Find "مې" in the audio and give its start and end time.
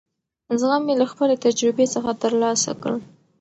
0.85-0.93